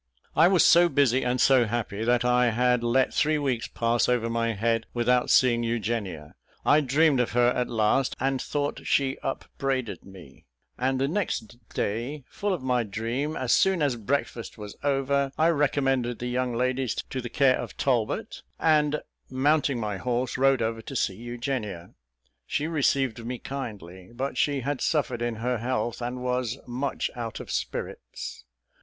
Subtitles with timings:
[0.35, 4.31] I was so busy and so happy, that I had let three weeks pass over
[4.31, 6.33] my head without seeing Eugenia.
[6.65, 10.45] I dreamed of her at last, and thought she upbraided me;
[10.75, 15.49] and the next day, full of my dream, as soon as breakfast was over, I
[15.49, 20.81] recommended the young ladies to the care of Talbot, and, mounting my horse, rode over
[20.81, 21.93] to see Eugenia.
[22.47, 27.39] She received me kindly, but she had suffered in her health, and was much out
[27.39, 28.45] of spirits.